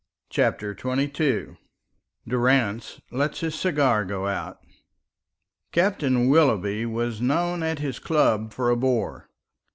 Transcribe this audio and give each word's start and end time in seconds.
CHAPTER 0.31 0.75
XXII 0.75 1.57
DURRANCE 2.27 3.01
LETS 3.11 3.41
HIS 3.41 3.53
CIGAR 3.53 4.03
GO 4.05 4.25
OUT 4.27 4.57
Captain 5.71 6.27
Willoughby 6.27 6.87
was 6.87 7.21
known 7.21 7.61
at 7.61 7.77
his 7.77 7.99
club 7.99 8.51
for 8.51 8.71
a 8.71 8.75
bore. 8.75 9.29